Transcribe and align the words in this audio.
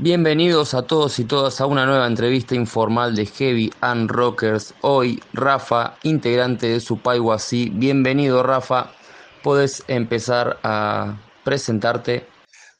Bienvenidos 0.00 0.74
a 0.74 0.82
todos 0.82 1.18
y 1.18 1.24
todas 1.24 1.60
a 1.60 1.66
una 1.66 1.84
nueva 1.84 2.06
entrevista 2.06 2.54
informal 2.54 3.16
de 3.16 3.26
Heavy 3.26 3.72
and 3.80 4.08
Rockers. 4.08 4.72
Hoy 4.82 5.20
Rafa, 5.32 5.96
integrante 6.04 6.68
de 6.68 6.78
Supayguasí. 6.78 7.70
Bienvenido 7.74 8.44
Rafa, 8.44 8.92
puedes 9.42 9.82
empezar 9.88 10.60
a 10.62 11.20
presentarte. 11.42 12.28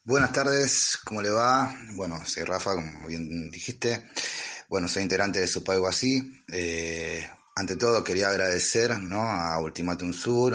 Buenas 0.05 0.33
tardes, 0.33 0.97
¿cómo 1.05 1.21
le 1.21 1.31
va? 1.31 1.75
Bueno, 1.97 2.25
soy 2.25 2.45
Rafa, 2.45 2.77
como 2.77 3.09
bien 3.09 3.51
dijiste. 3.51 4.09
Bueno, 4.69 4.87
soy 4.87 5.03
integrante 5.03 5.41
de 5.41 5.49
Supayguasí. 5.49 6.45
Eh, 6.53 7.29
ante 7.57 7.75
todo 7.75 8.05
quería 8.05 8.29
agradecer 8.29 8.97
¿no? 8.97 9.23
a 9.23 9.59
Ultimatum 9.59 10.13
Sur, 10.13 10.55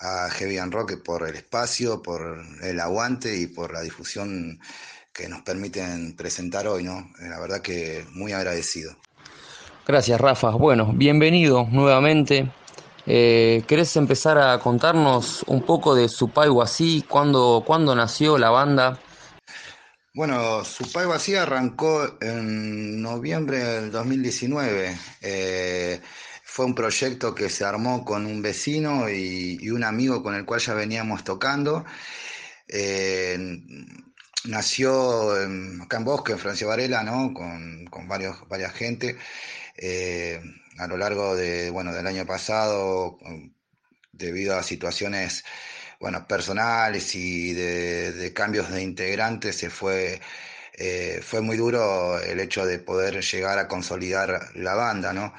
a 0.00 0.28
Heavy 0.32 0.58
and 0.58 0.70
Rock 0.70 1.02
por 1.02 1.26
el 1.26 1.34
espacio, 1.34 2.02
por 2.02 2.44
el 2.60 2.78
aguante 2.78 3.34
y 3.34 3.46
por 3.46 3.72
la 3.72 3.80
difusión 3.80 4.60
que 5.18 5.28
nos 5.28 5.42
permiten 5.42 6.14
presentar 6.14 6.68
hoy, 6.68 6.84
¿no? 6.84 7.10
Eh, 7.20 7.28
la 7.28 7.40
verdad 7.40 7.60
que 7.60 8.06
muy 8.12 8.32
agradecido. 8.32 8.94
Gracias, 9.84 10.20
Rafa. 10.20 10.50
Bueno, 10.50 10.92
bienvenido 10.94 11.66
nuevamente. 11.72 12.48
Eh, 13.04 13.64
¿Querés 13.66 13.96
empezar 13.96 14.38
a 14.38 14.60
contarnos 14.60 15.42
un 15.48 15.62
poco 15.62 15.96
de 15.96 16.08
Supai 16.08 16.48
Guasí? 16.48 17.04
¿Cuándo, 17.08 17.64
¿Cuándo 17.66 17.96
nació 17.96 18.38
la 18.38 18.50
banda? 18.50 19.00
Bueno, 20.14 20.64
Supai 20.64 21.06
Guasí 21.06 21.34
arrancó 21.34 22.16
en 22.20 23.02
noviembre 23.02 23.58
del 23.58 23.90
2019. 23.90 24.96
Eh, 25.22 26.00
fue 26.44 26.64
un 26.64 26.76
proyecto 26.76 27.34
que 27.34 27.50
se 27.50 27.64
armó 27.64 28.04
con 28.04 28.24
un 28.24 28.40
vecino 28.40 29.10
y, 29.10 29.68
un 29.68 29.82
amigo 29.82 30.22
con 30.22 30.36
el 30.36 30.44
cual 30.44 30.60
ya 30.60 30.74
veníamos 30.74 31.24
tocando. 31.24 31.84
Eh, 32.68 33.36
nació 34.44 35.32
acá 35.82 35.96
en 35.98 36.04
Bosque, 36.04 36.32
en 36.32 36.38
Francia 36.38 36.66
Varela, 36.66 37.02
¿no? 37.02 37.32
con, 37.34 37.86
con 37.86 38.08
varios, 38.08 38.46
varias 38.48 38.72
gente. 38.72 39.16
Eh, 39.76 40.40
a 40.78 40.86
lo 40.86 40.96
largo 40.96 41.36
de, 41.36 41.70
bueno, 41.70 41.92
del 41.92 42.06
año 42.06 42.26
pasado, 42.26 43.18
debido 44.12 44.56
a 44.56 44.62
situaciones 44.62 45.44
bueno, 46.00 46.26
personales 46.28 47.14
y 47.14 47.52
de, 47.54 48.32
cambios 48.34 48.70
de 48.70 48.82
integrantes, 48.82 49.56
se 49.56 49.70
fue, 49.70 50.20
eh, 50.74 51.20
fue 51.22 51.40
muy 51.40 51.56
duro 51.56 52.20
el 52.20 52.40
hecho 52.40 52.66
de 52.66 52.78
poder 52.78 53.22
llegar 53.22 53.58
a 53.58 53.68
consolidar 53.68 54.50
la 54.54 54.74
banda, 54.74 55.12
¿no? 55.12 55.34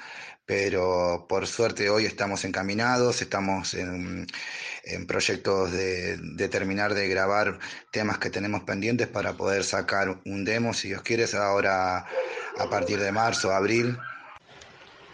Pero 0.50 1.28
por 1.30 1.46
suerte 1.46 1.92
hoy 1.92 2.06
estamos 2.06 2.44
encaminados, 2.44 3.22
estamos 3.22 3.76
en, 3.76 4.26
en 4.84 5.06
proyectos 5.06 5.72
de, 5.72 6.50
terminar 6.50 6.96
de 6.96 7.08
grabar 7.08 7.60
temas 7.92 8.18
que 8.18 8.32
tenemos 8.32 8.64
pendientes 8.64 9.08
para 9.08 9.34
poder 9.34 9.64
sacar 9.64 10.20
un 10.26 10.46
demo, 10.46 10.74
si 10.74 10.88
Dios 10.88 11.04
quiere, 11.04 11.26
ahora 11.38 12.00
a 12.58 12.68
partir 12.68 13.00
de 13.00 13.12
marzo, 13.12 13.52
abril. 13.52 13.96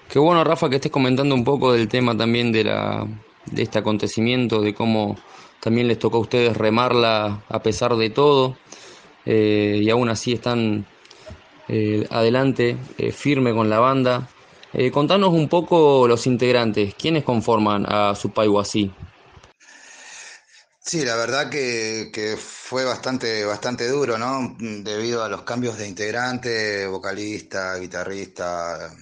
Qué 0.08 0.20
bueno, 0.20 0.42
Rafa, 0.46 0.70
que 0.70 0.78
estés 0.78 0.90
comentando 0.90 1.36
un 1.36 1.44
poco 1.44 1.74
del 1.74 1.90
tema 1.90 2.16
también 2.16 2.54
de, 2.54 2.64
la, 2.64 3.06
de 3.48 3.62
este 3.62 3.80
acontecimiento, 3.80 4.62
de 4.62 4.74
cómo 4.74 5.18
también 5.60 5.90
les 5.90 6.00
tocó 6.00 6.16
a 6.16 6.22
ustedes 6.22 6.56
remarla 6.56 7.44
a 7.50 7.62
pesar 7.62 7.98
de 7.98 8.10
todo, 8.10 8.56
eh, 9.26 9.82
y 9.82 9.90
aún 9.90 10.08
así 10.08 10.32
están 10.32 10.86
eh, 11.68 12.08
adelante, 12.10 12.78
eh, 12.98 13.12
firme 13.12 13.54
con 13.54 13.70
la 13.70 13.80
banda. 13.80 14.30
Contanos 14.92 15.30
un 15.34 15.48
poco 15.48 16.08
los 16.08 16.28
integrantes, 16.28 16.96
¿quiénes 16.96 17.24
conforman 17.24 17.86
a 17.88 18.16
Supayhuasí? 18.16 18.92
Sí, 20.80 21.04
la 21.04 21.16
verdad 21.16 21.50
que, 21.50 22.38
fue 22.38 22.86
bastante, 22.86 23.44
bastante 23.44 23.88
duro, 23.88 24.18
¿no? 24.20 24.56
Debido 24.60 25.24
a 25.24 25.30
los 25.30 25.42
cambios 25.42 25.78
de 25.78 25.88
integrante, 25.88 26.86
vocalista, 26.86 27.78
guitarrista, 27.78 28.94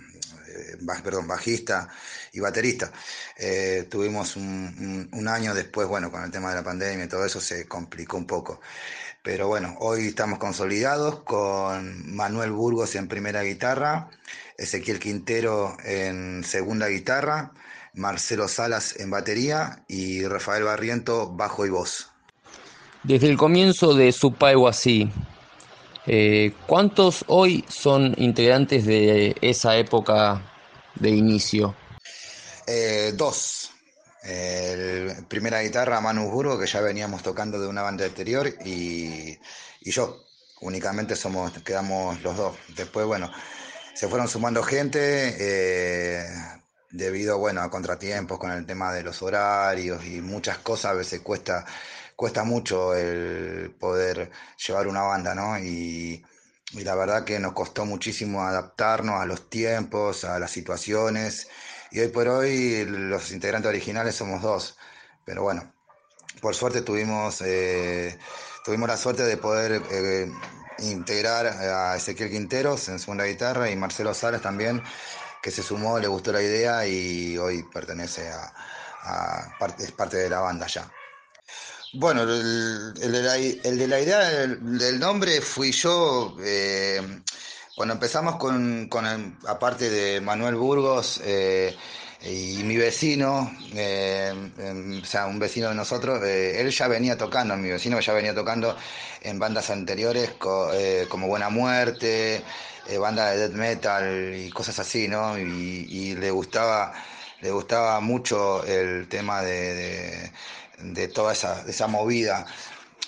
eh, 0.48 0.78
perdón, 1.04 1.28
bajista 1.28 1.90
y 2.34 2.40
baterista. 2.40 2.92
Eh, 3.38 3.88
tuvimos 3.90 4.36
un, 4.36 5.28
año 5.28 5.54
después, 5.54 5.88
bueno, 5.88 6.12
con 6.12 6.24
el 6.24 6.32
tema 6.32 6.50
de 6.50 6.56
la 6.56 6.64
pandemia 6.64 7.06
y 7.06 7.08
todo 7.08 7.26
eso 7.26 7.40
se 7.40 7.68
complicó 7.68 8.18
un 8.18 8.28
poco. 8.28 8.60
Pero 9.22 9.48
bueno, 9.48 9.78
hoy 9.80 10.08
estamos 10.08 10.40
consolidados 10.40 11.22
con 11.22 12.14
Manuel 12.14 12.52
Burgos 12.52 12.96
en 12.96 13.08
primera 13.08 13.44
guitarra, 13.44 14.10
Ezequiel 14.58 15.00
Quintero 15.00 15.78
en 15.86 16.44
segunda 16.44 16.88
guitarra, 16.88 17.54
Marcelo 17.94 18.48
Salas 18.48 19.00
en 19.00 19.12
batería 19.12 19.84
y 19.88 20.26
Rafael 20.26 20.64
Barriento 20.64 21.32
bajo 21.32 21.66
y 21.66 21.70
voz. 21.70 22.10
Desde 23.04 23.30
el 23.30 23.38
comienzo 23.38 23.94
de 23.94 24.12
Supayhuasí, 24.12 25.10
eh, 26.06 26.54
¿cuántos 26.68 27.24
hoy 27.28 27.64
son 27.70 28.14
integrantes 28.18 28.86
de 28.86 29.36
esa 29.42 29.78
época 29.78 30.42
de 30.96 31.12
inicio? 31.12 31.76
Eh, 32.68 33.14
dos. 33.16 33.72
primera 35.28 35.62
guitarra 35.62 36.02
Manu 36.02 36.30
Burgo, 36.30 36.58
que 36.60 36.68
ya 36.68 36.82
veníamos 36.82 37.24
tocando 37.24 37.60
de 37.60 37.68
una 37.68 37.82
banda 37.82 38.06
anterior, 38.06 38.48
y, 38.66 39.38
yo. 39.82 40.20
Únicamente 40.62 41.18
somos, 41.18 41.52
quedamos 41.64 42.22
los 42.22 42.38
dos. 42.38 42.56
Después, 42.78 43.06
bueno, 43.06 43.30
se 43.94 44.08
fueron 44.08 44.30
sumando 44.30 44.64
gente. 44.64 45.36
Eh, 45.38 46.26
debido 46.94 47.40
bueno, 47.40 47.62
a 47.62 47.70
contratiempos 47.70 48.40
con 48.40 48.52
el 48.52 48.66
tema 48.66 48.94
de 48.94 49.04
los 49.04 49.22
horarios 49.22 50.06
y 50.06 50.22
muchas 50.22 50.60
cosas, 50.60 50.92
a 50.92 50.94
veces 50.94 51.22
cuesta, 51.22 51.66
cuesta 52.16 52.44
mucho 52.44 52.96
el 52.96 53.72
poder 53.80 54.32
llevar 54.66 54.88
una 54.88 55.02
banda, 55.02 55.36
¿no? 55.36 55.58
Y, 55.60 56.24
la 56.76 56.96
verdad 56.96 57.24
que 57.24 57.40
nos 57.40 57.54
costó 57.54 57.86
muchísimo 57.86 58.42
adaptarnos 58.44 59.22
a 59.22 59.28
los 59.28 59.48
tiempos, 59.50 60.24
a 60.24 60.40
las 60.40 60.50
situaciones, 60.50 61.48
y 61.94 62.02
hoy 62.02 62.10
por 62.10 62.28
hoy 62.28 62.86
los 62.86 63.32
integrantes 63.32 63.70
originales 63.70 64.16
somos 64.16 64.42
dos, 64.42 64.78
pero 65.26 65.44
bueno, 65.44 65.74
por 66.42 66.56
suerte 66.56 66.82
tuvimos, 66.82 67.42
eh, 67.42 68.18
tuvimos 68.66 68.90
la 68.90 68.98
suerte 68.98 69.24
de 69.24 69.38
poder... 69.38 69.82
Eh, 69.92 70.32
integrar 70.80 71.46
a 71.46 71.96
Ezequiel 71.96 72.32
Quinteros 72.32 72.90
en 72.90 72.98
segunda 72.98 73.26
guitarra 73.26 73.70
y 73.70 73.76
Marcelo 73.76 74.12
Salas 74.14 74.42
también 74.42 74.82
que 75.44 75.52
se 75.52 75.62
sumó, 75.62 76.00
le 76.00 76.08
gustó 76.08 76.32
la 76.32 76.42
idea 76.42 76.88
y 76.88 77.38
hoy 77.38 77.64
pertenece 77.64 78.30
a, 78.30 78.54
es 79.78 79.92
parte 79.92 80.18
de 80.18 80.30
la 80.30 80.40
banda 80.40 80.68
ya. 80.68 80.90
Bueno, 81.96 82.24
el, 82.24 82.94
de, 82.96 83.88
la, 83.88 84.00
idea 84.00 84.20
del, 84.30 85.00
nombre 85.00 85.42
fui 85.42 85.72
yo. 85.72 86.36
Eh, 86.40 87.02
cuando 87.76 87.96
empezamos 87.96 88.36
con, 88.36 88.90
aparte 89.48 89.90
de 89.90 90.22
Manuel 90.22 90.56
Burgos 90.56 91.20
eh, 91.24 91.76
y 92.22 92.64
mi 92.64 92.78
vecino, 92.78 93.52
eh, 93.74 94.32
o 95.02 95.06
sea, 95.06 95.26
un 95.26 95.40
vecino 95.40 95.70
de 95.70 95.76
nosotros, 95.76 96.24
él 96.24 96.70
ya 96.70 96.88
venía 96.88 97.18
tocando, 97.18 97.58
mi 97.58 97.70
vecino 97.70 98.00
ya 98.00 98.14
venía 98.14 98.36
tocando 98.36 98.78
en 99.22 99.40
bandas 99.40 99.70
anteriores 99.72 100.32
como 101.10 101.28
Buena 101.28 101.50
Muerte, 101.50 102.44
eh, 102.88 102.98
banda 102.98 103.32
de 103.32 103.38
death 103.38 103.54
metal 103.54 104.36
y 104.36 104.50
cosas 104.50 104.78
así, 104.80 105.08
¿no? 105.08 105.38
Y, 105.38 106.16
le 106.16 106.32
gustaba 106.32 106.94
le 107.42 107.52
gustaba 107.52 108.00
mucho 108.00 108.64
el 108.66 109.08
tema 109.10 109.42
de, 109.42 110.32
toda 111.14 111.34
esa, 111.34 111.88
movida. 111.88 112.46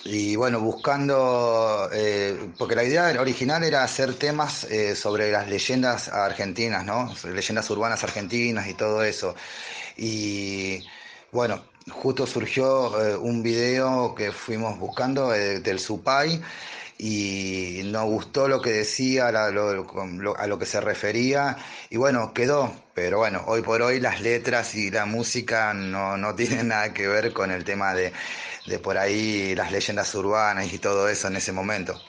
Y 0.08 0.36
bueno, 0.36 0.60
buscando, 0.60 1.88
eh, 1.92 2.50
porque 2.56 2.76
la 2.76 2.84
idea 2.84 3.20
original 3.20 3.64
era 3.64 3.82
hacer 3.82 4.14
temas 4.14 4.62
eh, 4.64 4.94
sobre 4.94 5.32
las 5.32 5.48
leyendas 5.48 6.08
argentinas, 6.08 6.84
¿no? 6.84 7.12
leyendas 7.24 7.68
urbanas 7.70 8.04
argentinas 8.04 8.68
y 8.68 8.74
todo 8.74 9.02
eso. 9.02 9.34
Y 9.96 10.84
bueno, 11.32 11.64
justo 11.90 12.24
surgió 12.24 13.18
un 13.20 13.42
video 13.42 14.14
que 14.14 14.30
fuimos 14.30 14.78
buscando 14.78 15.30
del 15.30 15.80
Supay 15.80 16.40
y 16.98 17.82
nos 17.84 18.04
gustó 18.06 18.48
lo 18.48 18.60
que 18.62 18.70
decía, 18.70 19.28
a 19.28 19.50
lo, 19.50 20.58
que 20.58 20.66
se 20.66 20.80
refería, 20.80 21.56
y 21.90 21.96
bueno, 21.96 22.32
quedó. 22.32 22.72
Pero 22.94 23.18
bueno, 23.18 23.44
hoy 23.46 23.62
por 23.62 23.82
hoy 23.82 24.00
las 24.00 24.20
letras 24.20 24.74
y 24.74 24.90
la 24.90 25.04
música 25.06 25.74
no, 25.74 26.16
no 26.16 26.34
tienen 26.36 26.68
nada 26.68 26.94
que 26.94 27.06
ver 27.08 27.32
con 27.32 27.50
el 27.50 27.64
tema 27.64 27.94
de, 27.94 28.12
de 28.66 28.78
por 28.78 28.98
ahí 28.98 29.54
las 29.54 29.72
leyendas 29.72 30.14
urbanas 30.14 30.72
y 30.72 30.78
todo 30.78 31.08
eso 31.08 31.28
en 31.28 31.36
ese 31.36 31.52
momento. 31.52 32.00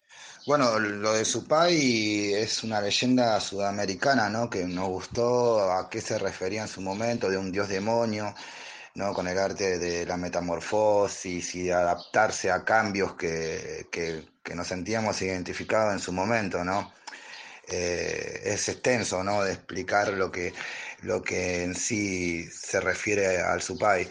Bueno, 0.48 0.80
lo 0.80 1.12
de 1.13 1.25
Supay 1.25 2.33
es 2.33 2.63
una 2.63 2.80
leyenda 2.80 3.38
sudamericana, 3.42 4.30
¿no? 4.30 4.50
Que 4.50 4.63
nos 4.63 4.88
gustó 4.88 5.69
a 5.74 5.90
qué 5.90 6.00
se 6.00 6.18
refería 6.18 6.62
en 6.62 6.69
su 6.69 6.80
momento, 6.80 7.30
de 7.30 7.38
un 7.38 7.51
dios 7.51 7.68
demonio, 7.68 8.33
¿no? 8.98 9.14
Con 9.14 9.28
el 9.28 9.38
arte 9.38 9.80
de 9.80 10.06
la 10.06 10.18
metamorfosis 10.18 11.56
y 11.56 11.64
de 11.64 11.74
adaptarse 11.74 12.52
a 12.52 12.66
cambios 12.66 13.16
que, 13.16 13.88
que 13.92 14.26
que 14.48 14.56
nos 14.56 14.68
sentíamos 14.68 15.22
identificados 15.22 15.94
en 15.94 16.00
su 16.00 16.14
momento, 16.14 16.64
¿no? 16.64 16.94
Eh, 17.68 18.44
es 18.46 18.70
extenso, 18.70 19.24
¿no? 19.24 19.44
De 19.44 19.54
explicar 19.54 20.14
lo 20.14 20.32
que, 20.32 20.54
lo 21.02 21.22
que 21.22 21.64
en 21.64 21.76
sí 21.76 22.48
se 22.50 22.80
refiere 22.80 23.42
al 23.42 23.62
Supay. 23.62 24.10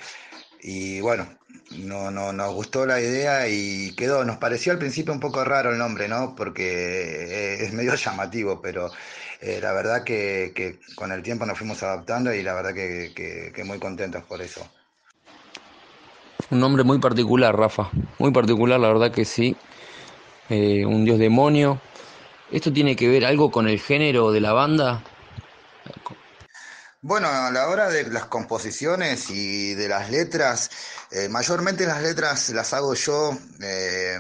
y 0.62 1.00
bueno, 1.00 1.38
no, 1.70 2.10
no, 2.10 2.32
nos 2.32 2.54
gustó 2.54 2.86
la 2.86 3.00
idea 3.00 3.48
y 3.48 3.94
quedó. 3.96 4.24
Nos 4.24 4.38
pareció 4.38 4.72
al 4.72 4.78
principio 4.78 5.12
un 5.14 5.20
poco 5.20 5.44
raro 5.44 5.72
el 5.72 5.78
nombre, 5.78 6.08
¿no? 6.08 6.34
Porque 6.36 7.54
eh, 7.54 7.64
es 7.64 7.72
medio 7.72 7.94
llamativo, 8.04 8.60
pero 8.60 8.90
eh, 9.40 9.60
la 9.62 9.72
verdad 9.72 10.04
que, 10.04 10.78
con 10.96 11.12
el 11.12 11.22
tiempo 11.22 11.46
nos 11.46 11.58
fuimos 11.58 11.82
adaptando 11.82 12.34
y 12.34 12.42
la 12.42 12.54
verdad 12.54 12.74
que, 12.74 13.62
muy 13.64 13.78
contentos 13.78 14.22
por 14.24 14.42
eso. 14.42 14.68
Un 16.48 16.60
nombre 16.60 16.84
muy 16.84 17.00
particular, 17.00 17.56
Rafa. 17.56 17.90
Muy 18.18 18.30
particular, 18.30 18.78
la 18.78 18.88
verdad 18.88 19.10
que 19.10 19.24
sí. 19.24 19.56
Eh, 20.48 20.86
un 20.86 21.04
dios 21.04 21.18
demonio. 21.18 21.80
¿Esto 22.52 22.72
tiene 22.72 22.94
que 22.94 23.08
ver 23.08 23.24
algo 23.24 23.50
con 23.50 23.68
el 23.68 23.80
género 23.80 24.30
de 24.30 24.40
la 24.40 24.52
banda? 24.52 25.02
Bueno, 27.02 27.28
a 27.28 27.50
la 27.50 27.68
hora 27.68 27.88
de 27.88 28.04
las 28.10 28.26
composiciones 28.26 29.28
y 29.30 29.74
de 29.74 29.88
las 29.88 30.10
letras, 30.10 30.70
eh, 31.10 31.28
mayormente 31.28 31.84
las 31.84 32.00
letras 32.02 32.50
las 32.50 32.72
hago 32.72 32.94
yo, 32.94 33.36
eh, 33.60 34.18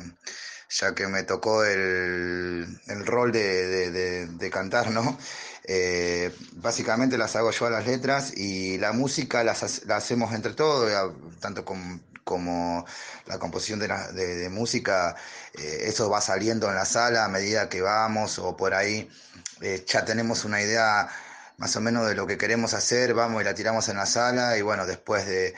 ya 0.68 0.94
que 0.96 1.06
me 1.06 1.22
tocó 1.22 1.64
el, 1.64 2.66
rol 3.04 3.30
de, 3.30 4.50
cantar, 4.52 4.90
¿no? 4.90 5.16
Básicamente 6.54 7.18
las 7.18 7.36
hago 7.36 7.52
yo 7.52 7.66
a 7.66 7.70
las 7.70 7.86
letras 7.86 8.36
y 8.36 8.78
la 8.78 8.92
música 8.92 9.44
las, 9.44 9.82
hacemos 9.88 10.32
entre 10.32 10.54
todos, 10.54 10.90
tanto 11.40 11.64
como 12.26 12.84
la 13.26 13.38
composición 13.38 13.78
de, 13.78 14.48
música, 14.50 15.14
eso 15.54 16.10
va 16.10 16.20
saliendo 16.20 16.68
en 16.68 16.74
la 16.74 16.84
sala 16.84 17.24
a 17.24 17.28
medida 17.28 17.68
que 17.68 17.80
vamos 17.80 18.40
o 18.40 18.56
por 18.56 18.74
ahí 18.74 19.08
ya 19.86 20.04
tenemos 20.04 20.44
una 20.44 20.60
idea 20.60 21.08
más 21.58 21.76
o 21.76 21.80
menos 21.80 22.08
de 22.08 22.14
lo 22.14 22.26
que 22.26 22.36
queremos 22.36 22.74
hacer, 22.74 23.14
vamos 23.14 23.42
y 23.42 23.44
la 23.44 23.54
tiramos 23.54 23.88
en 23.88 23.96
la 23.96 24.06
sala 24.06 24.58
y 24.58 24.62
bueno, 24.62 24.86
después 24.86 25.26
de, 25.26 25.54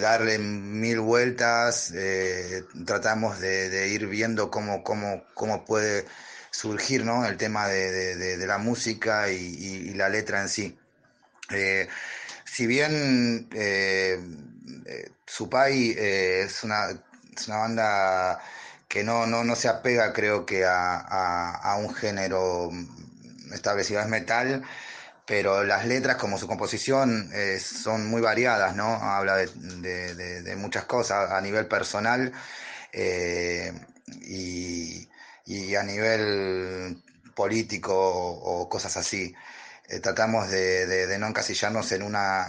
darle 0.00 0.38
mil 0.38 1.00
vueltas, 1.00 1.92
eh, 1.94 2.64
tratamos 2.84 3.40
de, 3.40 3.88
ir 3.88 4.06
viendo 4.06 4.50
cómo, 4.50 4.82
cómo, 4.82 5.24
cómo 5.34 5.64
puede 5.64 6.06
surgir 6.50 7.04
¿no? 7.04 7.24
el 7.26 7.36
tema 7.36 7.68
de, 7.68 8.36
la 8.46 8.58
música 8.58 9.30
y, 9.30 9.94
la 9.94 10.08
letra 10.08 10.42
en 10.42 10.48
sí. 10.48 10.78
Eh, 11.50 11.88
si 12.44 12.66
bien 12.66 13.48
eh, 14.86 15.10
Supai 15.26 15.94
es, 15.98 16.64
una, 16.64 16.90
es 17.36 17.48
una 17.48 17.56
banda 17.58 18.40
que 18.88 19.04
no, 19.04 19.26
no, 19.26 19.44
no 19.44 19.56
se 19.56 19.68
apega 19.68 20.12
creo 20.12 20.46
que 20.46 20.64
a, 20.64 20.98
a 21.54 21.76
un 21.76 21.94
género 21.94 22.70
establecido, 23.52 24.00
es 24.00 24.08
metal, 24.08 24.62
pero 25.26 25.64
las 25.64 25.86
letras 25.86 26.16
como 26.16 26.38
su 26.38 26.46
composición 26.46 27.30
eh, 27.32 27.60
son 27.60 28.08
muy 28.08 28.20
variadas, 28.20 28.74
¿no? 28.74 28.94
Habla 28.94 29.36
de, 29.36 30.54
muchas 30.56 30.84
cosas 30.84 31.30
a 31.30 31.40
nivel 31.40 31.66
personal 31.66 32.32
eh, 32.92 33.72
y, 34.22 35.08
a 35.76 35.82
nivel 35.82 37.02
político 37.34 37.94
o, 37.94 38.68
cosas 38.68 38.96
así. 38.96 39.34
Eh, 39.88 40.00
tratamos 40.00 40.50
de, 40.50 41.16
no 41.18 41.28
encasillarnos 41.28 41.92
en, 41.92 42.02
una, 42.02 42.46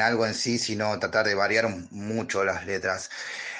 algo 0.00 0.26
en 0.26 0.34
sí, 0.34 0.58
sino 0.58 0.98
tratar 0.98 1.26
de 1.26 1.34
variar 1.34 1.68
mucho 1.90 2.44
las 2.44 2.66
letras. 2.66 3.10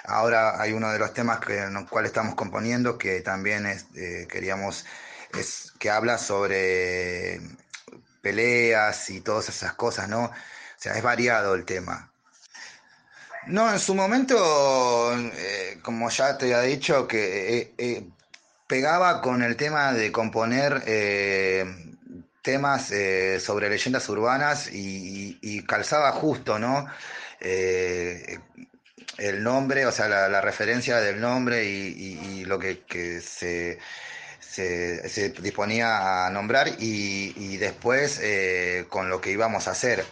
Ahora 0.05 0.61
hay 0.61 0.73
uno 0.73 0.93
de 0.93 0.99
los 0.99 1.13
temas 1.15 1.41
que, 1.41 1.59
en 1.59 1.75
los 1.75 1.89
cuales 1.89 2.11
estamos 2.11 2.35
componiendo 2.35 2.99
que 2.99 3.21
también 3.21 3.67
queríamos, 4.29 4.85
es, 5.39 5.73
que 5.79 5.91
habla 5.91 6.19
sobre 6.19 7.41
peleas 8.23 9.11
y 9.11 9.21
todas 9.21 9.49
esas 9.49 9.75
cosas, 9.75 10.09
¿no? 10.09 10.25
O 10.25 10.33
sea, 10.79 10.95
es 10.95 11.03
variado 11.03 11.55
el 11.55 11.65
tema. 11.65 12.11
No, 13.47 13.73
en 13.73 13.79
su 13.79 13.95
momento, 13.95 14.37
eh, 15.17 15.79
como 15.83 16.11
ya 16.11 16.37
te 16.37 16.47
había 16.47 16.63
dicho, 16.63 17.07
que 17.07 17.59
eh, 17.59 17.75
eh, 17.79 18.09
pegaba 18.67 19.23
con 19.23 19.43
el 19.43 19.57
tema 19.57 19.93
de 19.93 20.11
componer 20.11 20.83
temas 22.47 22.93
sobre 23.41 23.69
leyendas 23.69 24.09
urbanas 24.09 24.71
y, 24.73 25.63
calzaba 25.67 26.13
justo, 26.13 26.59
¿no? 26.59 26.87
el 27.41 28.41
nombre, 29.43 29.87
o 29.87 29.93
sea, 29.93 30.09
la, 30.09 30.41
referencia 30.41 31.01
del 31.01 31.21
nombre 31.21 31.65
y, 31.65 32.45
lo 32.47 32.59
que 32.59 33.21
se 33.21 33.79
se, 34.57 35.31
disponía 35.41 36.27
a 36.27 36.31
nombrar 36.31 36.69
y, 36.79 37.57
después 37.59 38.21
eh, 38.23 38.87
con 38.89 39.09
lo 39.09 39.21
que 39.21 39.31
íbamos 39.31 39.69
a 39.69 39.73
hacer. 39.73 40.05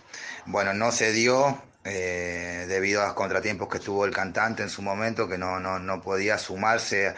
Bueno, 0.47 0.75
no 0.75 0.93
se 0.93 1.13
dio 1.13 1.63
eh, 1.85 2.67
debido 2.69 3.03
a 3.03 3.07
los 3.07 3.15
contratiempos 3.15 3.69
que 3.69 3.79
tuvo 3.79 4.05
el 4.05 4.13
cantante 4.13 4.63
en 4.63 4.71
su 4.71 4.83
momento, 4.83 5.29
que 5.29 5.39
no, 5.39 5.61
no, 5.61 6.03
podía 6.03 6.39
sumarse 6.39 7.15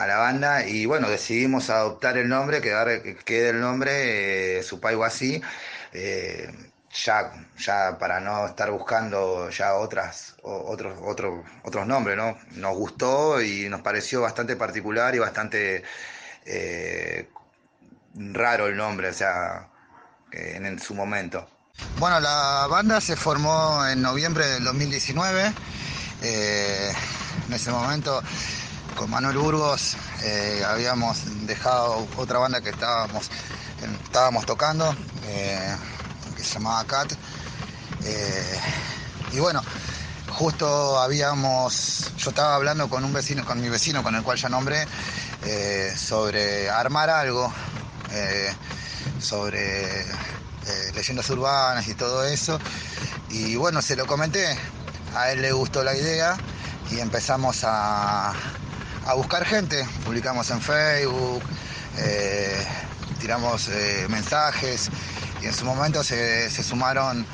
a 0.00 0.06
la 0.06 0.16
banda 0.16 0.66
y 0.66 0.86
bueno, 0.86 1.10
decidimos 1.10 1.68
adoptar 1.68 2.16
el 2.16 2.28
nombre, 2.28 2.62
quedar, 2.62 3.02
que 3.02 3.16
quede 3.16 3.50
el 3.50 3.60
nombre 3.60 4.58
eh, 4.58 4.62
Supay 4.62 4.96
eh, 5.92 6.50
ya, 7.04 7.32
ya 7.58 7.98
para 7.98 8.18
no 8.18 8.46
estar 8.46 8.70
buscando 8.70 9.50
ya 9.50 9.74
otras, 9.74 10.36
otros, 10.42 10.98
otros, 11.02 11.44
otros 11.64 11.86
nombres, 11.86 12.16
¿no? 12.16 12.38
Nos 12.52 12.76
gustó 12.76 13.42
y 13.42 13.68
nos 13.68 13.82
pareció 13.82 14.22
bastante 14.22 14.56
particular 14.56 15.14
y 15.14 15.18
bastante 15.18 15.82
eh, 16.46 17.28
raro 18.14 18.68
el 18.68 18.76
nombre, 18.78 19.10
o 19.10 19.14
sea, 19.14 19.68
en, 20.32 20.78
su 20.78 20.94
momento. 20.94 21.46
Bueno, 21.98 22.20
la 22.20 22.66
banda 22.70 23.02
se 23.02 23.16
formó 23.16 23.86
en 23.86 24.00
noviembre 24.00 24.46
del 24.46 24.64
2019. 24.64 25.52
Eh, 26.22 26.92
en 27.48 27.52
ese 27.52 27.70
momento, 27.70 28.22
con 28.96 29.10
Manuel 29.10 29.38
Burgos, 29.38 29.96
eh, 30.22 30.62
habíamos 30.66 31.46
dejado 31.46 32.06
otra 32.16 32.38
banda 32.38 32.60
que 32.60 32.70
estábamos, 32.70 33.30
estábamos 34.04 34.46
tocando, 34.46 34.94
que 36.36 36.42
se 36.42 36.54
llamaba 36.54 36.84
Cat. 36.84 37.12
y 39.32 39.38
bueno, 39.38 39.62
justo 40.30 40.98
habíamos, 40.98 42.12
yo 42.16 42.30
estaba 42.30 42.54
hablando 42.54 42.88
con 42.88 43.04
un 43.04 43.12
vecino, 43.12 43.44
con 43.44 43.60
mi 43.60 43.68
vecino, 43.68 44.02
con 44.02 44.14
el 44.14 44.22
cual 44.22 44.38
ya 44.38 44.48
nombré, 44.48 44.86
eh, 45.44 45.92
sobre 45.96 46.70
armar 46.70 47.10
algo, 47.10 47.52
eh, 48.12 48.50
sobre 49.20 50.00
eh, 50.00 50.92
leyendas 50.94 51.28
urbanas 51.30 51.86
y 51.88 51.94
todo 51.94 52.24
eso. 52.24 52.58
Y 53.28 53.56
bueno, 53.56 53.82
se 53.82 53.96
lo 53.96 54.06
comenté, 54.06 54.56
a 55.14 55.30
él 55.30 55.42
le 55.42 55.52
gustó 55.52 55.84
la 55.84 55.94
idea 55.94 56.36
y 56.90 57.00
empezamos 57.00 57.60
a, 57.64 58.32
buscar 59.14 59.44
gente, 59.44 59.86
publicamos 60.04 60.50
en 60.50 60.60
Facebook, 60.60 61.42
tiramos 63.20 63.68
mensajes 64.08 64.90
y 65.42 65.46
en 65.46 65.54
su 65.54 65.64
momento 65.64 66.02
se, 66.04 66.50
se 66.50 66.62
sumaron 66.62 67.26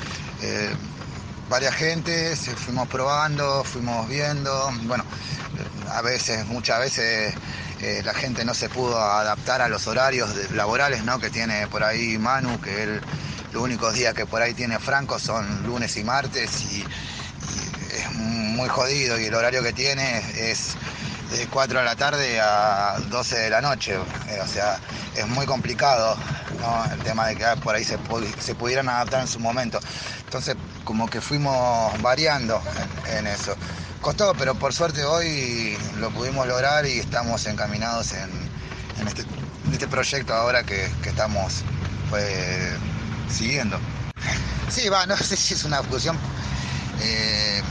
varias 1.49 1.75
gentes, 1.75 2.49
fuimos 2.55 2.87
probando, 2.87 3.63
fuimos 3.63 4.07
viendo, 4.07 4.71
bueno, 4.83 5.03
a 5.91 6.01
veces, 6.01 6.45
muchas 6.45 6.79
veces 6.79 7.33
eh, 7.81 8.01
la 8.03 8.13
gente 8.13 8.43
no 8.43 8.53
se 8.53 8.69
pudo 8.69 8.99
adaptar 8.99 9.61
a 9.61 9.69
los 9.69 9.87
horarios 9.87 10.51
laborales 10.51 11.03
¿no? 11.03 11.19
que 11.19 11.29
tiene 11.29 11.67
por 11.67 11.83
ahí 11.83 12.17
Manu, 12.17 12.59
que 12.59 12.83
él, 12.83 13.01
los 13.53 13.63
únicos 13.63 13.93
días 13.93 14.13
que 14.13 14.25
por 14.25 14.41
ahí 14.41 14.53
tiene 14.53 14.79
Franco 14.79 15.19
son 15.19 15.63
lunes 15.63 15.95
y 15.97 16.03
martes 16.03 16.63
y, 16.71 16.83
es 17.87 18.11
muy 18.13 18.67
jodido 18.67 19.19
y 19.19 19.25
el 19.25 19.33
horario 19.33 19.63
que 19.63 19.71
tiene 19.73 20.21
es 20.35 20.75
de 21.31 21.47
4 21.47 21.79
de 21.79 21.85
la 21.85 21.95
tarde 21.95 22.39
a 22.39 22.97
12 23.09 23.37
de 23.37 23.49
la 23.49 23.61
noche, 23.61 23.95
eh, 24.29 24.39
o 24.41 24.47
sea, 24.47 24.79
es 25.15 25.27
muy 25.27 25.45
complicado 25.45 26.17
el 26.91 26.99
tema 26.99 27.27
de 27.27 27.35
que 27.35 27.45
por 27.63 27.75
ahí 27.75 27.83
se, 27.83 27.97
pudieran 28.55 28.89
adaptar 28.89 29.21
en 29.21 29.27
su 29.27 29.39
momento. 29.39 29.79
Entonces, 30.25 30.55
como 30.83 31.09
que 31.09 31.21
fuimos 31.21 32.01
variando 32.01 32.61
en 33.07 33.27
eso. 33.27 33.55
Costó, 34.01 34.33
pero 34.37 34.55
por 34.55 34.73
suerte 34.73 35.03
hoy 35.03 35.77
lo 35.99 36.09
pudimos 36.11 36.47
lograr 36.47 36.85
y 36.85 36.99
estamos 36.99 37.45
encaminados 37.45 38.13
en, 38.13 38.29
este, 39.07 39.23
este, 39.71 39.87
proyecto 39.87 40.33
ahora 40.33 40.63
que, 40.63 40.85
estamos 41.05 41.63
pues, 42.09 42.25
siguiendo. 43.29 43.79
Sí, 44.69 44.89
va, 44.89 45.05
no 45.05 45.17
sé 45.17 45.35
si 45.35 45.53
es 45.53 45.63
una 45.63 45.81
fusión, 45.83 46.17
eh, 47.01 47.61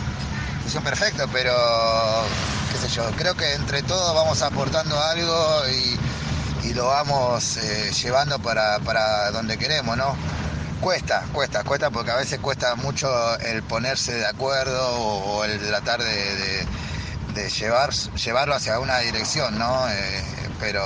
fusión 0.65 0.83
perfecta, 0.83 1.27
pero 1.33 1.53
creo 3.17 3.35
que 3.35 3.55
entre 3.55 3.83
todos 3.83 4.15
vamos 4.15 4.43
aportando 4.43 4.99
algo 5.01 5.63
y, 5.69 6.75
lo 6.75 6.87
vamos 6.89 7.57
eh, 7.59 7.91
llevando 8.03 8.39
para, 8.41 8.79
para 8.81 9.31
donde 9.31 9.57
queremos, 9.57 9.97
¿no? 9.97 10.15
Cuesta, 10.81 11.25
cuesta, 11.33 11.65
cuesta 11.65 11.91
porque 11.91 12.11
a 12.11 12.17
veces 12.17 12.39
cuesta 12.41 12.75
mucho 12.75 13.09
el 13.39 13.63
ponerse 13.63 14.15
de 14.15 14.27
acuerdo 14.27 14.99
o, 14.99 15.45
el 15.45 15.59
tratar 15.59 16.03
de, 16.03 17.49
llevar, 17.49 17.93
llevarlo 17.93 18.55
hacia 18.55 18.79
una 18.81 18.99
dirección, 18.99 19.59
¿no? 19.59 19.89
Eh, 19.89 20.23
pero 20.61 20.83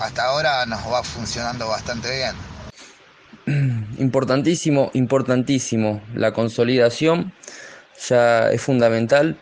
hasta 0.00 0.24
ahora 0.24 0.64
nos 0.66 0.80
va 0.90 1.02
funcionando 1.02 1.68
bastante 1.68 2.08
bien. 2.16 3.86
importantísimo, 3.98 4.90
importantísimo. 4.94 6.00
La 6.14 6.32
consolidación 6.32 7.32
ya 8.08 8.50
es 8.50 8.62
fundamental. 8.62 9.38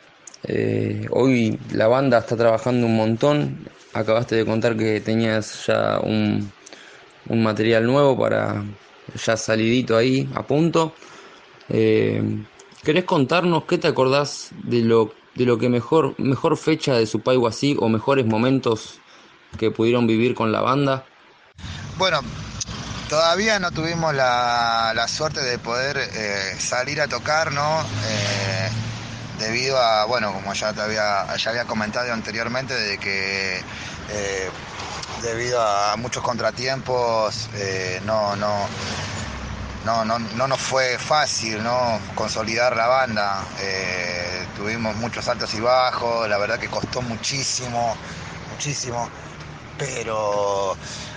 Eh, 0.47 1.07
hoy 1.11 1.59
la 1.73 1.89
banda 1.89 2.19
está 2.19 2.37
trabajando 2.37 2.87
un 2.87 2.97
montón. 2.97 3.69
Acabaste 3.93 4.37
de 4.37 4.45
contar 4.45 4.77
que 4.77 5.01
tenías 5.01 5.67
ya 5.67 6.01
un, 6.01 6.53
material 7.29 7.87
nuevo 7.87 8.19
para 8.19 8.63
ya 9.25 9.37
salidito 9.37 9.97
ahí, 9.97 10.29
a 10.35 10.43
punto. 10.43 10.95
Eh, 11.69 12.23
¿Querés 12.83 13.05
contarnos 13.05 13.65
qué 13.65 13.79
te 13.79 13.89
acordás 13.89 14.51
de 14.65 14.81
lo, 14.81 15.15
de 15.35 15.47
lo 15.47 15.59
que 15.59 15.69
mejor, 15.69 16.15
mejor 16.19 16.57
fecha 16.57 16.95
de 16.95 17.07
su 17.07 17.23
así 17.49 17.77
o 17.81 17.89
mejores 17.89 18.27
momentos 18.27 18.99
que 19.59 19.71
pudieron 19.71 20.07
vivir 20.07 20.35
con 20.35 20.53
la 20.53 20.61
banda? 20.61 21.07
Bueno, 21.97 22.21
todavía 23.09 23.59
no 23.59 23.71
tuvimos 23.71 24.15
la, 24.15 24.93
la 24.95 25.09
suerte 25.09 25.41
de 25.41 25.59
poder 25.59 25.97
eh, 25.97 26.57
salir 26.59 27.01
a 27.01 27.09
tocar, 27.09 27.53
¿no? 27.53 27.81
Debido 29.39 29.79
a, 29.79 30.05
bueno, 30.05 30.33
como 30.33 30.53
ya, 30.55 30.73
te 30.73 30.81
había, 30.81 31.35
ya 31.37 31.51
había 31.51 31.65
comentado 31.65 32.13
anteriormente, 32.13 32.75
de 32.75 32.99
que 32.99 33.59
eh, 34.11 34.51
debido 35.23 35.61
a 35.61 35.97
muchos 35.97 36.23
contratiempos 36.23 37.49
no, 38.05 38.37
no, 38.37 38.67
no, 39.85 40.05
no, 40.05 40.19
no, 40.19 40.49
nos 40.49 40.61
fue 40.61 40.99
fácil 40.99 41.63
¿no? 41.63 41.99
consolidar 42.15 42.77
la 42.77 42.87
banda. 42.87 43.45
tuvimos 44.57 44.97
muchos 44.97 45.27
altos 45.29 45.53
y 45.55 45.61
bajos, 45.61 46.29
la 46.29 46.39
verdad 46.39 46.59
que 46.59 46.69
costó 46.69 47.03
muchísimo, 47.03 47.97
muchísimo, 48.51 49.09
pero 49.79 50.77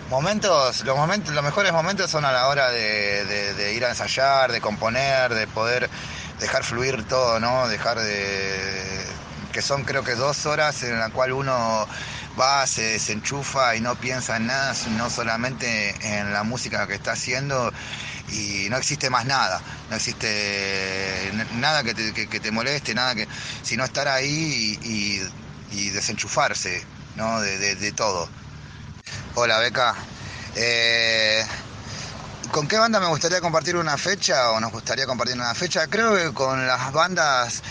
momentos, 0.10 0.84
los 0.84 0.98
momentos, 0.98 1.34
los 1.34 1.44
mejores 1.44 1.72
momentos 1.72 2.10
son 2.10 2.26
a 2.26 2.32
la 2.32 2.48
hora 2.48 2.72
de, 2.72 3.74
ir 3.76 3.86
a 3.86 3.90
ensayar, 3.90 4.52
de 4.52 4.62
componer, 4.62 5.34
de 5.34 5.48
poder 5.48 5.90
dejar 6.40 6.64
fluir 6.64 7.04
todo, 7.04 7.40
¿no? 7.40 7.68
Dejar 7.68 8.00
de. 8.00 9.06
que 9.52 9.62
son 9.62 9.84
creo 9.84 10.04
que 10.04 10.16
dos 10.16 10.46
horas 10.46 10.84
en 10.84 11.00
la 11.00 11.10
cual 11.10 11.34
uno 11.34 11.88
va, 12.40 12.66
se 12.68 12.84
desenchufa 12.84 13.76
y 13.76 13.82
no 13.82 13.96
piensa 13.96 14.38
en 14.38 14.48
nada, 14.48 14.74
sino 14.74 15.10
solamente 15.10 15.96
en 16.02 16.34
la 16.34 16.44
música 16.44 16.88
que 16.88 16.96
está 16.96 17.14
haciendo 17.14 17.72
y 18.30 18.68
no 18.70 18.78
existe 18.78 19.10
más 19.10 19.26
nada, 19.26 19.62
no 19.90 19.96
existe 19.96 21.32
nada 21.56 21.84
que 21.84 21.94
te, 21.94 22.52
moleste, 22.52 22.94
nada 22.94 23.16
que. 23.16 23.28
sino 23.64 23.86
estar 23.86 24.08
ahí 24.08 24.78
y, 24.84 25.90
desenchufarse, 25.90 26.84
¿no? 27.16 27.40
de 27.42 27.92
todo. 27.94 28.30
Hola 29.36 29.60
Beca. 29.60 29.96
Eh, 30.56 31.46
¿Con 32.52 32.68
qué 32.68 32.78
banda 32.78 33.00
me 33.00 33.08
gustaría 33.08 33.42
compartir 33.42 33.76
una 33.76 33.98
fecha 33.98 34.52
o 34.52 34.60
nos 34.60 34.72
gustaría 34.72 35.06
compartir 35.06 35.36
una 35.36 35.54
fecha? 35.54 35.88
Creo 35.88 36.16
que 36.16 36.34
con 36.34 36.66
las 36.66 36.92
bandas 36.92 37.62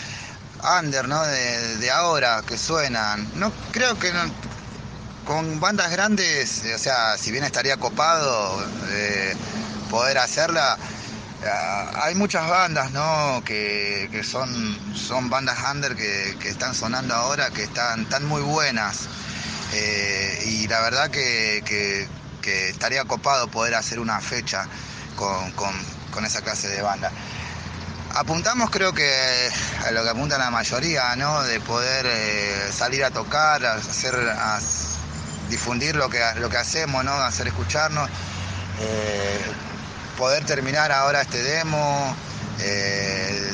under, 0.79 1.07
¿no? 1.07 1.23
De, 1.23 1.91
ahora 1.91 2.43
que 2.47 2.57
suenan. 2.57 3.27
No 3.35 3.51
creo 3.71 3.97
que 3.97 4.11
con 5.25 5.59
bandas 5.59 5.91
grandes, 5.91 6.63
o 6.73 6.77
sea, 6.77 7.17
si 7.17 7.31
bien 7.31 7.43
estaría 7.43 7.77
copado 7.77 8.65
eh, 8.89 9.35
poder 9.89 10.17
hacerla, 10.19 10.77
eh, 11.43 11.91
hay 12.01 12.15
muchas 12.15 12.47
bandas, 12.49 12.91
¿no? 12.91 13.43
Que, 13.45 14.21
son, 14.23 14.77
son 14.95 15.29
bandas 15.29 15.57
under 15.71 15.95
que, 15.95 16.37
están 16.47 16.73
sonando 16.73 17.13
ahora, 17.13 17.49
que 17.49 17.63
están, 17.63 18.01
están 18.03 18.25
muy 18.25 18.41
buenas. 18.41 19.07
Eh, 19.73 20.43
y 20.45 20.67
la 20.67 20.79
verdad 20.81 21.11
que, 21.11 22.07
estaría 22.47 23.05
copado 23.05 23.47
poder 23.47 23.75
hacer 23.75 23.99
una 23.99 24.19
fecha 24.19 24.67
con, 25.15 26.25
esa 26.25 26.41
clase 26.41 26.67
de 26.67 26.81
banda. 26.81 27.11
Apuntamos 28.15 28.71
creo 28.71 28.93
que 28.93 29.49
a 29.85 29.91
lo 29.91 30.03
que 30.03 30.09
apunta 30.09 30.37
la 30.37 30.49
mayoría, 30.49 31.15
¿no? 31.15 31.43
De 31.43 31.59
poder 31.59 32.05
eh, 32.07 32.71
salir 32.71 33.03
a 33.03 33.11
tocar, 33.11 33.63
a 33.63 33.73
hacer, 33.75 34.15
a 34.15 34.59
difundir 35.49 35.95
lo 35.95 36.09
que, 36.09 36.19
lo 36.37 36.49
que 36.49 36.57
hacemos, 36.57 37.03
¿no? 37.03 37.13
Hacer 37.13 37.47
escucharnos, 37.47 38.09
eh, 38.79 39.41
poder 40.17 40.43
terminar 40.45 40.91
ahora 40.91 41.21
este 41.21 41.43
demo, 41.43 42.15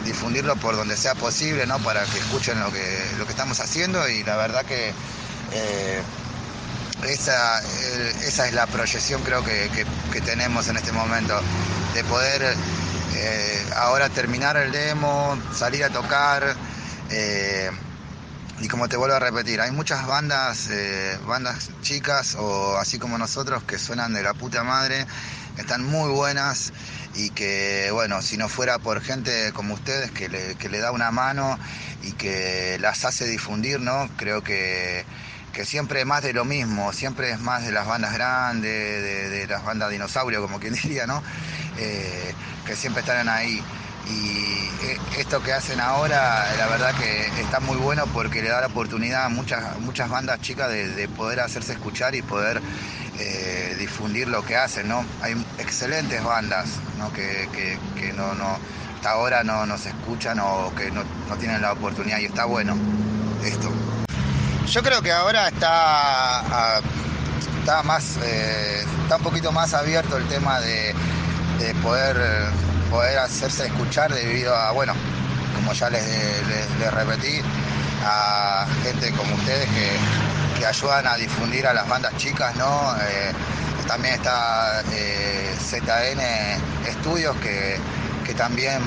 difundirlo 0.06 0.56
por 0.56 0.78
donde 0.78 0.96
sea 0.96 1.16
posible, 1.16 1.66
¿no? 1.68 1.80
Para 1.80 2.06
que 2.06 2.20
escuchen 2.20 2.60
lo 2.60 2.72
que, 2.72 3.12
lo 3.18 3.26
que 3.26 3.32
estamos 3.32 3.60
haciendo 3.60 4.08
y 4.08 4.24
la 4.24 4.38
verdad 4.38 4.64
que 4.64 4.94
eh, 5.54 6.02
esa, 7.06 7.60
eh, 7.62 8.14
esa, 8.26 8.48
es 8.48 8.54
la 8.54 8.68
proyección 8.68 9.22
creo 9.24 9.44
que, 9.44 9.86
tenemos 10.26 10.68
en 10.68 10.78
este 10.78 10.92
momento, 10.92 11.40
de 11.94 12.04
poder 12.06 12.56
eh, 13.16 13.66
ahora 13.76 14.10
terminar 14.10 14.58
el 14.58 14.72
demo, 14.72 15.38
salir 15.54 15.84
a 15.84 15.90
tocar. 15.90 16.56
y 18.60 18.68
como 18.68 18.88
te 18.88 18.98
vuelvo 18.98 19.16
a 19.16 19.20
repetir, 19.20 19.60
hay 19.62 19.72
muchas 19.72 20.08
bandas, 20.08 20.70
bandas 21.26 21.70
chicas 21.82 22.36
o 22.36 22.78
así 22.78 22.98
como 22.98 23.18
nosotros 23.18 23.64
que 23.64 23.78
suenan 23.78 24.14
de 24.14 24.24
la 24.24 24.34
puta 24.34 24.64
madre, 24.64 25.06
están 25.58 25.84
muy 25.84 26.10
buenas 26.12 26.72
y 27.16 27.30
que, 27.30 27.90
bueno, 27.92 28.22
si 28.22 28.38
no 28.38 28.50
fuera 28.50 28.80
por 28.80 29.02
gente 29.02 29.52
como 29.54 29.76
ustedes 29.76 30.12
que 30.12 30.30
le, 30.30 30.56
que 30.56 30.70
le 30.70 30.80
da 30.80 30.92
una 30.92 31.12
mano 31.12 31.60
y 32.02 32.14
que 32.14 32.78
las 32.80 33.06
hace 33.06 33.26
difundir, 33.26 33.80
¿no? 33.80 34.10
Creo 34.18 34.44
que 34.44 35.06
que 35.54 35.66
siempre 35.66 36.02
es 36.02 36.06
más 36.06 36.24
de 36.24 36.34
lo 36.34 36.46
mismo, 36.46 36.92
siempre 36.94 37.30
es 37.30 37.40
más 37.40 37.64
de 37.64 37.72
las 37.72 37.86
bandas 37.86 38.14
grandes, 38.14 39.32
de, 39.32 39.46
las 39.48 39.64
bandas 39.64 39.92
dinosaurio, 39.92 40.42
como 40.42 40.60
quien 40.60 40.74
diría, 40.84 41.06
¿no? 41.06 41.22
Eh, 41.78 42.34
que 42.66 42.76
siempre 42.76 43.02
están 43.02 43.30
ahí. 43.30 43.64
Y 44.10 44.86
eh, 44.86 44.98
esto 45.18 45.42
que 45.42 45.54
hacen 45.54 45.80
ahora, 45.80 46.46
la 46.58 46.68
verdad 46.68 46.94
que 46.96 47.28
está 47.42 47.62
muy 47.62 47.78
bueno 47.78 48.06
porque 48.08 48.42
le 48.42 48.50
da 48.50 48.60
la 48.60 48.68
oportunidad 48.68 49.26
a 49.26 49.30
muchas, 49.30 49.80
muchas 49.80 50.10
bandas 50.10 50.42
chicas 50.42 50.70
de, 50.70 51.08
poder 51.08 51.40
hacerse 51.40 51.74
escuchar 51.74 52.14
y 52.16 52.22
poder 52.22 52.60
eh, 53.20 53.76
difundir 53.80 54.28
lo 54.28 54.44
que 54.44 54.58
hacen, 54.58 54.90
¿no? 54.90 55.06
Hay 55.22 55.34
excelentes 55.60 56.22
bandas, 56.22 56.68
¿no? 56.98 57.14
Que, 57.14 57.78
no, 58.16 58.34
no, 58.34 58.58
hasta 58.96 59.12
ahora 59.12 59.44
no, 59.44 59.66
no 59.66 59.78
se 59.78 59.90
escuchan 59.90 60.40
o 60.40 60.74
que 60.76 60.92
no, 60.92 61.04
no 61.30 61.38
tienen 61.38 61.62
la 61.62 61.72
oportunidad 61.72 62.20
y 62.20 62.26
está 62.26 62.44
bueno 62.44 62.76
esto. 63.46 63.72
Yo 64.74 64.82
creo 64.82 65.04
que 65.04 65.12
ahora 65.12 65.50
está, 65.50 66.40
ah, 66.40 66.82
está 67.60 67.84
más, 67.84 68.18
eh, 68.24 68.84
está 69.04 69.18
un 69.18 69.22
poquito 69.22 69.52
más 69.52 69.72
abierto 69.76 70.18
el 70.18 70.28
tema 70.28 70.60
de, 70.62 70.96
poder, 71.84 72.18
poder 72.90 73.20
hacerse 73.20 73.68
escuchar 73.68 74.12
debido 74.12 74.56
a, 74.56 74.72
bueno, 74.72 74.96
como 75.54 75.74
ya 75.74 75.92
les, 75.92 76.04
repetí, 76.92 77.40
a 78.04 78.66
gente 78.82 79.12
como 79.12 79.36
ustedes 79.36 79.70
que, 79.70 80.66
ayudan 80.66 81.06
a 81.06 81.18
difundir 81.18 81.68
a 81.68 81.74
las 81.74 81.88
bandas 81.88 82.16
chicas, 82.18 82.56
¿no? 82.56 82.96
Eh, 82.96 83.32
también 83.86 84.16
está 84.16 84.82
eh, 84.94 85.54
ZN 85.60 86.88
Estudios 86.88 87.36
que, 87.36 87.78
que, 88.26 88.34
también 88.34 88.82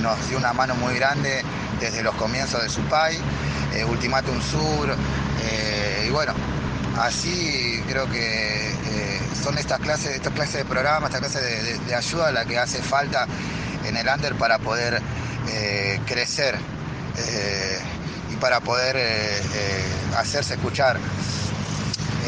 nos 0.00 0.28
dio 0.28 0.38
una 0.38 0.52
mano 0.54 0.74
muy 0.74 0.94
grande 0.94 1.44
desde 1.78 2.02
los 2.02 2.14
comienzos 2.16 2.60
de 2.62 2.68
su 2.68 2.80
país. 2.88 3.20
Eh, 3.74 3.84
Ultimatum 3.84 4.40
Sur, 4.40 4.96
eh, 5.42 6.04
y 6.06 6.10
bueno, 6.10 6.32
así 6.98 7.82
creo 7.86 8.08
que 8.08 8.70
eh, 8.70 9.20
son 9.42 9.58
estas 9.58 9.80
clases, 9.80 10.16
estas 10.16 10.32
clases 10.32 10.54
de 10.54 10.64
programas, 10.64 11.12
estas 11.12 11.32
clases 11.32 11.86
de, 11.86 11.94
ayuda 11.94 12.32
la 12.32 12.44
que 12.44 12.58
hace 12.58 12.82
falta 12.82 13.26
en 13.84 13.96
el 13.96 14.06
under 14.08 14.34
para 14.34 14.58
poder 14.58 15.00
crecer 16.06 16.56
y 18.30 18.36
para 18.36 18.60
poder 18.60 18.96
hacerse 20.16 20.54
escuchar. 20.54 20.98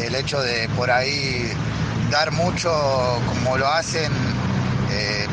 El 0.01 0.15
hecho 0.15 0.41
de 0.41 0.67
por 0.69 0.89
ahí 0.89 1.51
dar 2.09 2.31
mucho 2.31 2.71
como 3.27 3.57
lo 3.57 3.67
hacen 3.67 4.11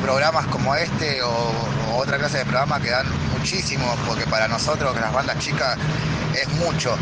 programas 0.02 0.47
como 0.47 0.75
este 0.75 1.23
o, 1.23 1.52
otra 1.97 2.18
clase 2.18 2.38
de 2.38 2.44
programas 2.44 2.80
que 2.80 2.90
dan 2.90 3.06
muchísimo, 3.37 3.87
porque 4.06 4.25
para 4.26 4.47
nosotros, 4.47 4.94
que 4.94 5.00
las 5.00 5.12
bandas 5.12 5.38
chicas, 5.38 5.76
es 6.35 6.49
mucho. 6.49 6.97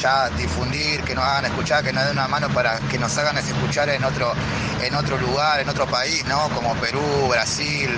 Ya 0.00 0.28
difundir, 0.30 1.02
que 1.02 1.14
nos 1.14 1.24
hagan 1.24 1.46
escuchar, 1.46 1.82
que 1.82 1.92
nos 1.92 2.04
den 2.04 2.12
una 2.12 2.28
mano 2.28 2.48
para 2.50 2.78
que 2.80 2.98
nos 2.98 3.16
hagan 3.16 3.38
escuchar 3.38 3.88
en 3.88 4.04
otro, 4.04 4.34
en 4.82 4.94
otro 4.94 5.16
lugar, 5.16 5.60
en 5.60 5.68
otro 5.68 5.86
país, 5.86 6.24
¿no? 6.26 6.48
Como 6.50 6.74
Perú, 6.74 7.28
Brasil, 7.30 7.90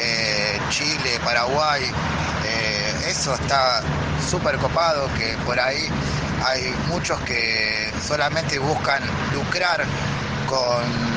eh, 0.00 0.58
Chile, 0.70 1.20
Paraguay. 1.22 1.82
Eh, 2.46 2.94
eso 3.08 3.34
está 3.34 3.82
súper 4.30 4.56
copado, 4.56 5.12
que 5.14 5.36
por 5.44 5.60
ahí 5.60 5.88
hay 6.44 6.74
muchos 6.88 7.20
que 7.20 7.92
solamente 8.06 8.58
buscan 8.58 9.02
lucrar 9.34 9.84
con, 10.46 11.14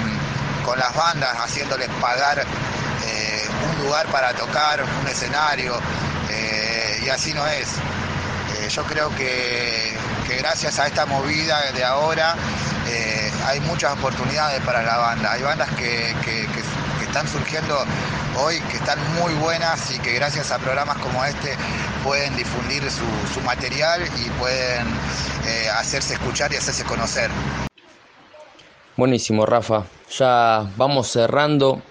las 0.78 0.94
bandas, 0.94 1.30
haciéndoles 1.40 1.88
pagar 2.02 2.40
eh, 2.40 3.48
un 3.72 3.86
lugar 3.86 4.06
para 4.08 4.34
tocar, 4.34 4.84
un 4.84 5.08
escenario, 5.08 5.80
y 7.02 7.10
así 7.10 7.34
no 7.34 7.48
es. 7.48 7.70
Yo 8.70 8.84
creo 8.84 9.10
que, 9.16 9.96
gracias 10.40 10.78
a 10.80 10.88
esta 10.88 11.06
movida 11.06 11.72
de 11.72 11.84
ahora 11.84 12.36
eh, 12.88 13.32
hay 13.46 13.60
muchas 13.62 13.94
oportunidades 13.94 14.62
para 14.62 14.84
la 14.84 14.98
banda. 14.98 15.32
Hay 15.32 15.42
bandas 15.42 15.70
que, 15.76 16.14
están 17.02 17.28
surgiendo 17.28 17.76
hoy, 18.38 18.60
que 18.70 18.78
están 18.78 19.00
muy 19.16 19.34
buenas 19.36 19.92
y 19.96 20.00
que 20.00 20.14
gracias 20.16 20.52
a 20.52 20.60
programas 20.60 20.98
como 20.98 21.24
este 21.24 21.56
pueden 22.04 22.36
difundir 22.36 22.84
su, 22.92 23.42
material 23.42 24.02
y 24.18 24.30
pueden 24.32 24.88
eh, 25.46 25.70
hacerse 25.70 26.16
escuchar 26.16 26.52
y 26.52 26.58
hacerse 26.58 26.84
conocer. 26.84 27.32
Buenísimo, 28.98 29.46
Rafa. 29.46 29.86
Ya 30.18 30.70
vamos 30.76 31.10
cerrando. 31.10 31.82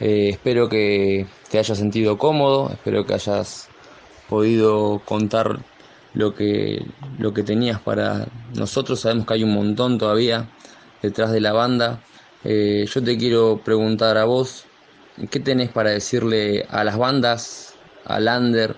Eh, 0.00 0.30
espero 0.32 0.68
que 0.68 1.26
te 1.50 1.58
hayas 1.58 1.78
sentido 1.78 2.18
cómodo, 2.18 2.70
espero 2.70 3.06
que 3.06 3.14
hayas 3.14 3.68
podido 4.28 5.00
contar 5.04 5.60
lo 6.16 6.34
que, 6.34 6.84
lo 7.18 7.32
que 7.32 7.42
tenías 7.42 7.80
para 7.80 8.26
nosotros. 8.54 9.00
Sabemos 9.00 9.26
que 9.26 9.34
hay 9.34 9.44
un 9.44 9.54
montón 9.54 9.98
todavía 9.98 10.48
detrás 11.02 11.30
de 11.30 11.40
la 11.40 11.52
banda. 11.52 12.00
Eh, 12.42 12.86
yo 12.92 13.04
te 13.04 13.16
quiero 13.16 13.60
preguntar 13.62 14.16
a 14.16 14.24
vos, 14.24 14.64
¿qué 15.30 15.40
tenés 15.40 15.70
para 15.70 15.90
decirle 15.90 16.66
a 16.70 16.84
las 16.84 16.96
bandas, 16.96 17.74
a 18.06 18.18
Lander, 18.18 18.76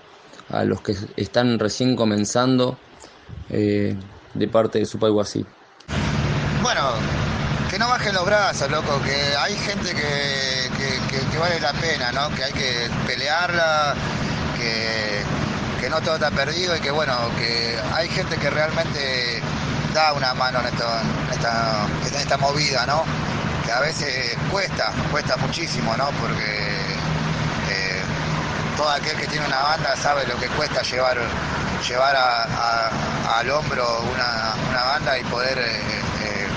a 0.49 0.63
los 0.65 0.81
que 0.81 0.95
están 1.15 1.59
recién 1.59 1.95
comenzando 1.95 2.77
eh, 3.49 3.95
de 4.33 4.47
parte 4.47 4.79
de 4.79 4.85
Supaiguasí? 4.85 5.45
Bueno, 6.61 6.81
que 7.69 7.79
no 7.79 7.87
bajen 7.87 8.15
los 8.15 8.25
brazos, 8.25 8.69
loco, 8.69 8.99
que 9.03 9.35
hay 9.37 9.55
gente 9.55 9.93
que, 9.93 10.69
que, 11.31 11.37
vale 11.37 11.59
la 11.61 11.71
pena, 11.73 12.11
¿no? 12.11 12.35
Que 12.35 12.43
hay 12.43 12.51
que 12.51 12.89
pelearla, 13.07 13.95
que 14.57 15.48
que 15.79 15.89
no 15.89 16.01
todo 16.01 16.15
está 16.15 16.29
perdido 16.31 16.75
y 16.75 16.79
que 16.79 16.91
bueno, 16.91 17.13
que 17.37 17.77
hay 17.93 18.09
gente 18.09 18.37
que 18.37 18.49
realmente 18.49 19.41
da 19.93 20.13
una 20.13 20.33
mano 20.33 20.59
en, 20.59 20.65
esta, 20.67 21.87
esta, 22.17 22.37
movida, 22.37 22.85
¿no? 22.85 23.03
Que 23.65 23.71
a 23.71 23.79
veces 23.79 24.35
cuesta, 24.51 24.91
cuesta 25.11 25.37
muchísimo, 25.37 25.95
¿no? 25.95 26.09
Porque 26.21 26.69
eh, 27.69 28.01
todo 28.75 28.89
aquel 28.89 29.15
que 29.17 29.27
tiene 29.27 29.45
una 29.45 29.61
banda 29.61 29.95
sabe 29.95 30.27
lo 30.27 30.37
que 30.37 30.47
cuesta 30.49 30.81
llevar, 30.81 31.17
llevar 31.87 32.15
al 32.15 33.49
hombro 33.49 34.01
una, 34.13 34.83
banda 34.83 35.17
y 35.17 35.23
poder 35.25 35.57
eh, 35.57 35.79
eh, 36.23 36.47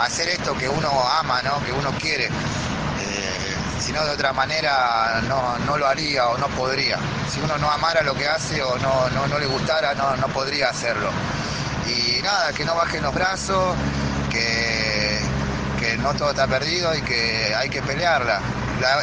hacer 0.00 0.28
esto 0.28 0.54
que 0.54 0.68
uno 0.68 0.90
ama, 1.20 1.40
¿no? 1.42 1.62
Que 1.64 1.72
uno 1.72 1.92
quiere 2.00 2.30
si 3.86 3.92
no 3.92 4.04
de 4.04 4.10
otra 4.10 4.32
manera 4.32 5.22
no, 5.28 5.78
lo 5.78 5.86
haría 5.86 6.26
o 6.26 6.36
no 6.38 6.48
podría. 6.48 6.98
Si 7.30 7.40
uno 7.40 7.56
no 7.56 7.70
amara 7.70 8.02
lo 8.02 8.14
que 8.14 8.26
hace 8.26 8.60
o 8.60 8.76
no, 8.78 9.08
no, 9.10 9.38
le 9.38 9.46
gustara, 9.46 9.94
no, 9.94 10.16
no 10.16 10.26
podría 10.26 10.70
hacerlo. 10.70 11.08
Y 11.86 12.20
nada, 12.20 12.52
que 12.52 12.64
no 12.64 12.74
bajen 12.74 13.04
los 13.04 13.14
brazos, 13.14 13.76
que, 14.28 15.20
que 15.78 15.96
no 15.98 16.14
todo 16.14 16.30
está 16.30 16.48
perdido 16.48 16.96
y 16.96 17.02
que 17.02 17.54
hay 17.54 17.70
que 17.70 17.80
pelearla. 17.80 18.40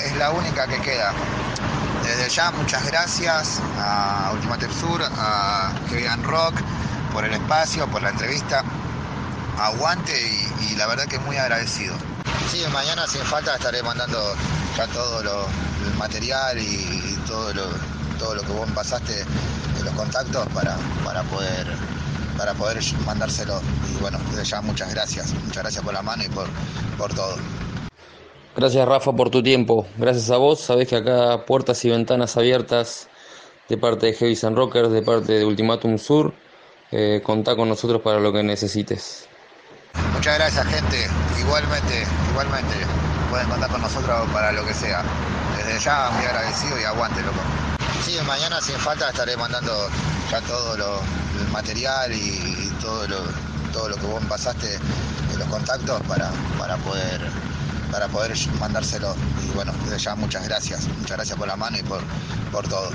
es 0.03 0.17
la 0.17 0.31
única 0.31 0.67
que 0.67 0.81
queda. 0.81 1.13
Desde 2.03 2.27
ya 2.27 2.51
muchas 2.51 2.85
gracias 2.85 3.61
a 3.79 4.31
Ultima 4.33 4.57
Sur, 4.77 5.01
a 5.01 5.71
Kevin 5.87 6.23
Rock 6.23 6.55
por 7.13 7.23
el 7.23 7.31
espacio, 7.31 7.87
por 7.87 8.01
la 8.01 8.09
entrevista. 8.09 8.65
Aguante 9.57 10.11
y, 10.11 10.71
y 10.71 10.75
la 10.75 10.87
verdad 10.87 11.05
que 11.05 11.19
muy 11.19 11.37
agradecido. 11.37 11.95
Sí, 12.49 12.63
mañana 12.71 13.07
sin 13.07 13.21
falta 13.21 13.55
estaré 13.55 13.81
mandando 13.83 14.19
ya 14.77 14.87
todo 14.87 15.21
el 15.21 15.93
material 15.97 16.57
y, 16.59 17.17
todo, 17.27 17.53
lo, 17.53 17.63
todo 18.19 18.35
lo 18.35 18.41
que 18.41 18.51
vos 18.53 18.69
pasaste 18.71 19.21
en 19.77 19.85
los 19.85 19.93
contactos 19.95 20.47
para, 20.53 20.77
para 21.03 21.23
poder 21.23 21.67
para 22.37 22.53
poder 22.53 22.79
mandárselo. 23.05 23.61
Y 23.91 24.01
bueno, 24.01 24.19
ya 24.43 24.61
muchas 24.61 24.93
gracias. 24.93 25.33
Muchas 25.45 25.63
gracias 25.63 25.83
por 25.83 25.93
la 25.93 26.01
mano 26.01 26.23
y 26.23 26.29
por, 26.29 26.47
por 26.97 27.13
todo. 27.13 27.35
Gracias 28.55 28.87
Rafa 28.87 29.13
por 29.13 29.29
tu 29.29 29.41
tiempo. 29.41 29.87
Gracias 29.97 30.29
a 30.29 30.37
vos. 30.37 30.59
Sabés 30.59 30.87
que 30.87 30.97
acá 30.97 31.45
puertas 31.45 31.83
y 31.85 31.89
ventanas 31.89 32.37
abiertas 32.37 33.07
de 33.69 33.77
parte 33.77 34.07
de 34.07 34.13
Heavy 34.13 34.35
Sun 34.35 34.55
Rockers, 34.55 34.91
de 34.91 35.01
parte 35.01 35.33
de 35.33 35.45
Ultimatum 35.45 35.97
Sur. 35.97 36.33
Eh, 36.91 37.21
contá 37.23 37.55
con 37.55 37.67
nosotros 37.69 38.01
para 38.01 38.19
lo 38.19 38.31
que 38.31 38.43
necesites. 38.43 39.27
Muchas 40.23 40.37
gracias 40.37 40.67
gente. 40.67 41.09
Igualmente, 41.37 42.07
igualmente 42.31 42.75
pueden 43.29 43.45
contar 43.49 43.69
con 43.69 43.81
nosotros 43.81 44.25
para 44.31 44.53
lo 44.53 44.65
que 44.65 44.73
sea. 44.73 45.03
Desde 45.57 45.77
ya 45.77 46.11
muy 46.11 46.23
agradecido 46.23 46.79
y 46.79 46.85
aguante, 46.85 47.21
loco. 47.23 47.41
Sí, 48.05 48.17
mañana 48.25 48.61
sin 48.61 48.77
falta 48.77 49.09
estaré 49.09 49.35
mandando 49.35 49.89
ya 50.31 50.39
todo 50.39 50.77
lo, 50.77 51.01
el 51.41 51.51
material 51.51 52.13
y, 52.13 52.71
todo 52.79 53.05
lo 53.05 53.17
todo 53.73 53.89
lo 53.89 53.97
que 53.97 54.05
vos 54.05 54.23
pasaste 54.29 54.79
en 55.33 55.39
los 55.39 55.47
contactos 55.49 56.01
para, 56.07 56.31
para 56.57 56.77
poder 56.77 57.19
para 57.91 58.07
poder 58.07 58.33
mandárselo 58.61 59.13
y 59.45 59.49
bueno 59.49 59.73
desde 59.83 59.99
ya 59.99 60.15
muchas 60.15 60.47
gracias 60.47 60.87
muchas 60.99 61.17
gracias 61.17 61.37
por 61.37 61.49
la 61.49 61.57
mano 61.57 61.77
y 61.77 61.83
por, 61.83 62.01
por 62.49 62.65
todo 62.67 62.91